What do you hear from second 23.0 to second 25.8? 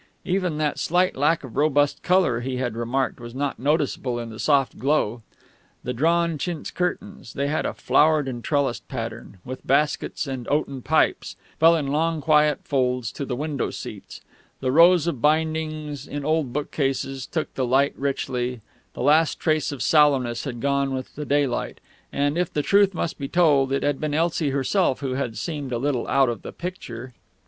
be told, it had been Elsie herself who had seemed a